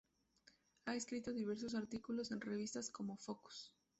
[0.87, 3.75] Ha escrito diversos artículos en revistas como "Focus".